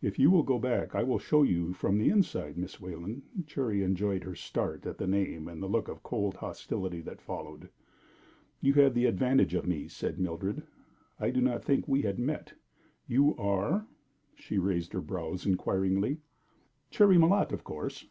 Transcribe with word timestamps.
"If 0.00 0.16
you 0.16 0.30
will 0.30 0.44
go 0.44 0.60
back 0.60 0.94
I 0.94 1.02
will 1.02 1.18
show 1.18 1.42
it 1.42 1.48
to 1.48 1.52
you 1.52 1.72
from 1.72 1.98
the 1.98 2.08
inside, 2.08 2.56
Miss 2.56 2.80
Wayland." 2.80 3.22
Cherry 3.48 3.82
enjoyed 3.82 4.22
her 4.22 4.36
start 4.36 4.86
at 4.86 4.96
the 4.98 5.08
name 5.08 5.48
and 5.48 5.60
the 5.60 5.66
look 5.66 5.88
of 5.88 6.04
cold 6.04 6.36
hostility 6.36 7.00
that 7.00 7.20
followed. 7.20 7.68
"You 8.60 8.74
have 8.74 8.94
the 8.94 9.06
advantage 9.06 9.54
of 9.54 9.66
me," 9.66 9.88
said 9.88 10.20
Mildred. 10.20 10.62
"I 11.18 11.30
did 11.30 11.42
not 11.42 11.64
think 11.64 11.88
we 11.88 12.02
had 12.02 12.20
met. 12.20 12.52
You 13.08 13.34
are?" 13.38 13.88
She 14.36 14.56
raised 14.56 14.92
her 14.92 15.00
brows, 15.02 15.44
inquiringly. 15.44 16.18
"Cherry 16.92 17.18
Malotte, 17.18 17.50
of 17.50 17.64
course." 17.64 18.06